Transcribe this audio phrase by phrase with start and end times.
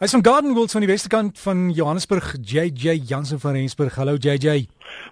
[0.00, 3.98] Hy's van Gardenwold van die westerkant van Johannesburg, JJ Jansen van Rensburg.
[4.00, 4.62] Hallo JJ.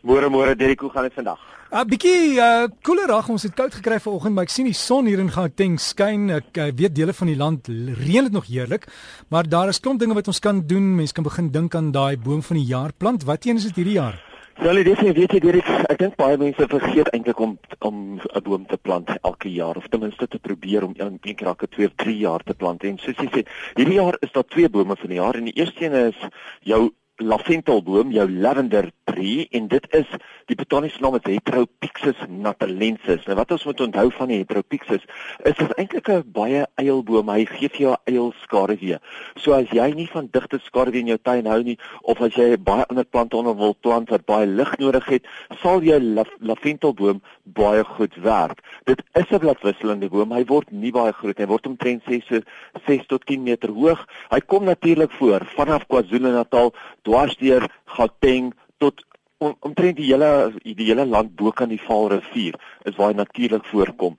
[0.00, 1.37] Môre môre Derek, hoe gaan dit vandag?
[1.68, 3.29] 'n uh, Bietjie uh koeler dag.
[3.29, 6.30] Ons het koud gekry vanoggend, maar ek sien die son hier in Gauteng skyn.
[6.30, 8.88] Ek uh, weet dele van die land reën dit nog heerlik,
[9.29, 10.97] maar daar is klomp dinge wat ons kan doen.
[10.97, 13.29] Mense kan begin dink aan daai boom van die jaar plant.
[13.29, 14.28] Wat een is dit hierdie jaar?
[14.59, 17.52] Ja, nee, dis weet jy Derek, ek dink baie mense vergeet eintlik om
[17.87, 21.47] om 'n boom te plant elke jaar of ten minste te probeer om een keer
[21.47, 22.83] elke 2 of 3 jaar te plant.
[22.83, 23.45] En soos jy sê,
[23.79, 26.19] hierdie jaar is daar twee bome van die jaar en die eerste een is
[26.60, 30.08] jou laventelboom, jou lavender tree en dit is
[30.48, 33.24] die botaniese naam is Heteropyxus natalensis.
[33.26, 35.04] Nou wat ons moet onthou van die Heteropyxus
[35.48, 37.30] is dit eintlik 'n baie eilboom.
[37.30, 38.98] Hy gee vir jou eilskaduwee.
[39.36, 42.56] So as jy nie van digte skaduwee in jou tuin hou nie of as jy
[42.56, 45.26] baie ander plante onder wil plant wat baie lig nodig het,
[45.62, 46.00] sal jou
[46.40, 48.62] laventelboom baie goed werk.
[48.84, 50.32] Dit is 'n bladwisselende boom.
[50.32, 51.46] Hy word nie baie groot nie.
[51.46, 52.40] Hy word omtrent 6 so
[52.87, 54.06] 6 tot 10 meter hoog.
[54.30, 59.07] Hy kom natuurlik voor vanaf KwaZulu-Natal dwarsdeur Gauteng tot
[59.38, 60.30] om, omtrent die hele
[60.62, 62.58] die hele land bo kan die Vaalrivier
[62.88, 64.19] is waar hy natuurlik voorkom.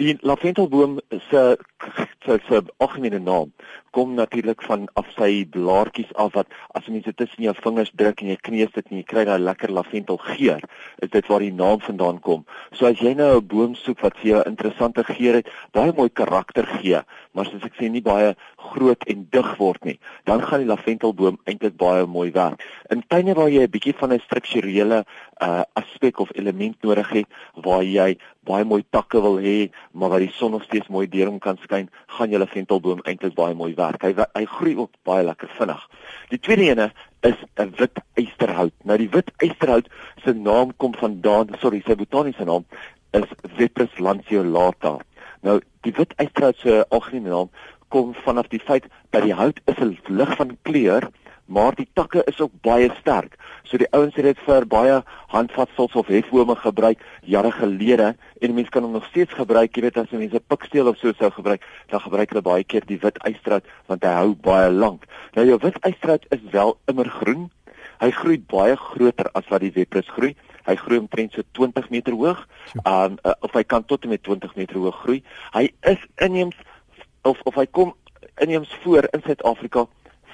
[0.00, 0.98] Die laventelboom
[1.30, 1.44] se
[2.24, 3.52] se se algemene naam
[3.96, 8.28] kom natuurlik van af sy blaartjies af wat as dit tussen jou vingers druk en
[8.28, 10.60] jy kneus dit en jy kry daai lekker laventel geur,
[11.00, 12.44] is dit waar die naam vandaan kom.
[12.76, 16.10] So as jy nou 'n boom soek wat vir jou interessante geur het, baie mooi
[16.10, 17.00] karakter gee,
[17.32, 21.38] maar soos ek sê nie baie groot en dig word nie, dan gaan die laventelboom
[21.46, 22.60] eintlik baie mooi werk.
[22.90, 25.04] In tuine waar jy 'n bietjie van 'n strukturele
[25.40, 30.20] uh, aspek of element nodig het, waar jy baie mooi takke wil hê, maar waar
[30.20, 33.74] die son nog steeds mooi deur hom kan skyn, gaan jou laventelboom eintlik baie mooi
[33.78, 34.06] werk.
[34.06, 35.82] Hy hy groei ook baie lekker vinnig.
[36.32, 36.88] Die tweede ene
[37.26, 38.74] is 'n wit eysterhout.
[38.84, 39.88] Nou die wit eysterhout
[40.24, 42.64] se naam kom vandaan, sorry, sy botaniese naam
[43.12, 44.98] is Cyprus lanceolata.
[45.42, 47.50] Nou die wit eysterhout se algemene naam
[47.88, 51.10] kom vanaf die feit dat die hout is 'n lig van kleur
[51.46, 53.36] maar die takke is ook baie sterk.
[53.66, 55.00] So die ouens het dit vir baie
[55.32, 59.74] handvatsels of hefbome gebruik jare gelede en mense kan hom nog steeds gebruik.
[59.74, 63.00] Jy weet as mense piksteel of so sou gebruik, dan gebruik hulle baie keer die
[63.02, 65.08] wit eyestraat want hy hou baie lank.
[65.34, 67.48] Nou jou wit eyestraat is wel immergroen.
[67.98, 70.36] Hy groei baie groter as wat die weprus groei.
[70.66, 72.46] Hy groei omtrent so 20 meter hoog.
[72.84, 75.22] Um uh, of hy kan tot en met 20 meter hoog groei.
[75.56, 76.58] Hy is inheems
[77.26, 77.94] of of hy kom
[78.38, 79.86] inheems voor in Suid-Afrika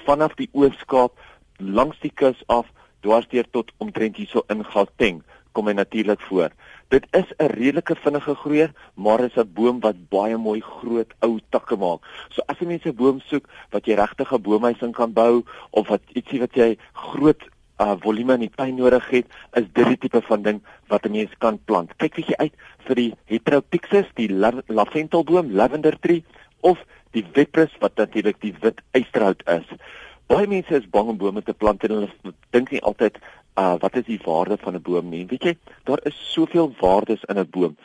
[0.05, 1.17] vanaf die Oos-Kaap
[1.57, 2.67] langs die kus af
[3.03, 5.21] dwarsdeur tot omtrent hierso in Gauteng
[5.53, 6.49] kom hy natuurlik voor.
[6.89, 11.39] Dit is 'n redelike vinnige groeier, maar is 'n boom wat baie mooi groot ou
[11.49, 12.01] takke maak.
[12.29, 15.43] So as jy mense 'n boom soek wat jy regtig 'n boomhuis in kan bou
[15.71, 17.41] of wat ietsie wat jy groot
[17.79, 21.11] uh volume in die tuin nodig het, is dit die tipe van ding wat 'n
[21.11, 21.95] mens kan plant.
[21.97, 22.53] Kyk bietjie uit
[22.85, 24.29] vir die Heteropyxus, die
[24.67, 26.23] laventelboom, lavender tree
[26.61, 26.77] of
[27.11, 29.65] die weprus wat natuurlik die wit eysterhout is.
[30.31, 33.17] Baie mense is bang om bome te plant en hulle dink nie altyd
[33.59, 35.25] uh wat is die waarde van 'n boom nie.
[35.27, 37.77] Weet jy, daar is soveel waardes in 'n boom.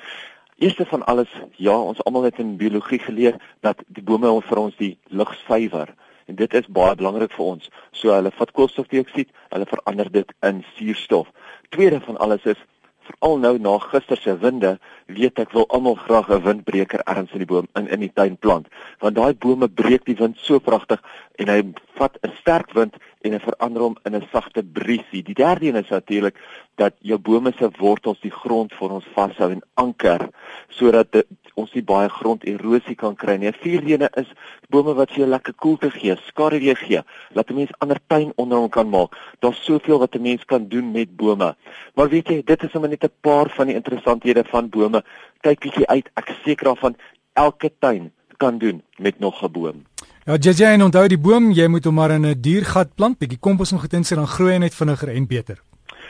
[0.59, 4.77] Eerste van alles, ja, ons almal het in biologie geleer dat die bome vir ons
[4.77, 5.95] die lug suiwer
[6.27, 7.71] en dit is baie belangrik vir ons.
[7.93, 11.31] So hulle vat koolstofdioksied, hulle verander dit in suurstof.
[11.69, 12.61] Tweede van alles is
[13.09, 14.75] veral nou na gister se winde,
[15.07, 18.37] weet ek wil almal graag 'n windbreker ergens in die boom in in die tuin
[18.37, 18.67] plant,
[19.01, 21.01] want daai bome breek die wind so pragtig
[21.39, 21.61] en hy
[21.99, 25.23] vat 'n sterk wind en hy verander hom in 'n sagte briesie.
[25.23, 26.37] Die derde een is natuurlik
[26.77, 30.29] dat jou bome se wortels die grond vir ons vashou en anker
[30.69, 33.49] sodat ons nie baie gronderosie kan kry nie.
[33.49, 34.31] 'n Vierde een is
[34.69, 37.03] bome wat vir jou lekker koelte gee, skaduwee gee,
[37.35, 39.17] laat 'n mens ander tuin onder hom kan maak.
[39.41, 41.57] Daar's soveel wat 'n mens kan doen met bome.
[41.95, 45.05] Maar weet jy, dit is sommer net 'n paar van die interessanthede van bome.
[45.41, 46.97] Kyk bietjie uit, ek seker daarvan
[47.33, 49.85] elke tuin kan doen met nog 'n boom.
[50.29, 53.39] Ja, JJ, en onthou die boom, jy moet hom maar in 'n diergat plant, bietjie
[53.41, 55.57] kompos en getensie dan groei hy net vinniger en beter.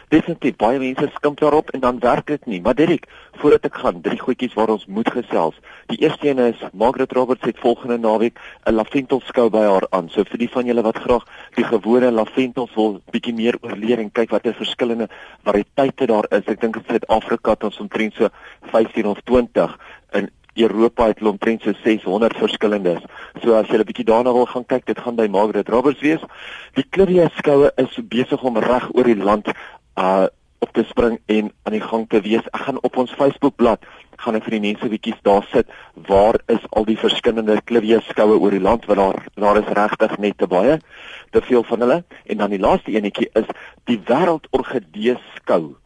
[0.09, 2.61] Definitief, baie mense skimp daarop en dan werk dit nie.
[2.61, 3.07] Maar Dirk,
[3.37, 5.55] voordat ek gaan, drie goedjies waar ons moet gesels.
[5.87, 10.09] Die eerste een is Margaret Roberts het volgende naweek 'n laventel skou by haar aan.
[10.09, 11.25] So vir die van julle wat graag
[11.55, 15.09] die gewone laventels wil bietjie meer oorleer en kyk watter verskillende
[15.45, 16.47] variëteite daar is.
[16.47, 18.29] Ek dink in Suid-Afrika het ons omtrent so
[18.73, 19.79] 15 of 20 in
[20.59, 23.03] Europa het omtrent so 600 verskillendes.
[23.43, 26.21] So as jy 'n bietjie daarna wil gaan kyk, dit gaan by Margaret Roberts wees.
[26.75, 29.49] Die Clivia skoue is besig om reg oor die land
[29.97, 30.27] uh
[30.61, 32.47] op te spring en aan die gang te wees.
[32.51, 33.85] Ek gaan op ons Facebookblad
[34.17, 35.69] gaan ek vir die mense bietjies daar sit
[36.09, 40.19] waar is al die verskillende Clivia skoue oor die land want daar daar is regtig
[40.19, 40.81] net te baie
[41.31, 42.05] te veel van hulle.
[42.27, 43.47] En dan die laaste enetjie is
[43.85, 45.77] die wêreldorgidee skou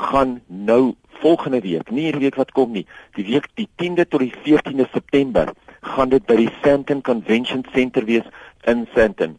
[0.00, 2.86] gaan nou volgende week, nie hierdie week wat kom nie,
[3.18, 5.52] die week die 10de tot die 14de September
[5.94, 8.26] gaan dit by die Sandton Convention Center wees
[8.68, 9.36] in Sandton.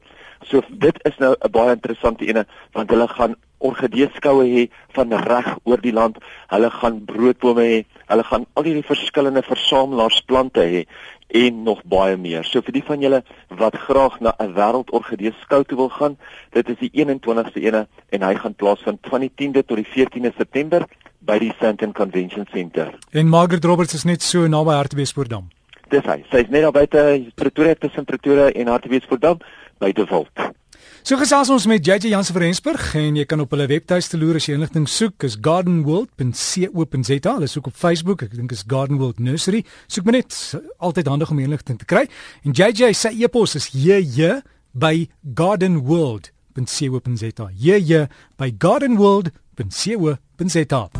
[0.49, 5.47] So dit is nou 'n baie interessante ene want hulle gaan orgideeskoue hê van reg
[5.63, 6.17] oor die land.
[6.51, 7.79] Hulle gaan broodbome hê.
[8.11, 10.85] Hulle gaan al hierdie verskillende versamelarsplante hê
[11.31, 12.43] en nog baie meer.
[12.43, 13.21] So vir die van julle
[13.59, 16.17] wat graag na 'n wêreldorgideeskou toe wil gaan,
[16.51, 20.33] dit is die 21ste ene en hy gaan plaasvind van die 10de tot die 14de
[20.37, 20.85] September
[21.19, 22.93] by die Sandton Convention Center.
[23.11, 25.49] En Margaret Roberts is net so naby Hartbeespoortdam.
[25.89, 26.23] Dis hy.
[26.31, 29.39] Sy's net daar buite Pretoria tussen Pretoria en Hartbeespoortdam
[29.79, 30.60] by De Walt.
[31.01, 34.35] So gesels ons met JJ Jansen van Rensburg en jy kan op hulle webtuiste loer
[34.37, 37.33] as jy inligting soek is gardenworld.co.za.
[37.39, 39.65] Hulle soek op Facebook, ek dink is Garden World Nursery.
[39.87, 40.31] Soek maar net
[40.77, 42.05] altyd handig om inligting te kry.
[42.45, 47.49] En JJ se e-pos is jj by gardenworld.co.za.
[47.57, 48.05] jj
[48.37, 50.91] by gardenworld.co.za.